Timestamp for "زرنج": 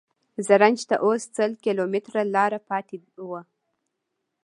0.45-0.79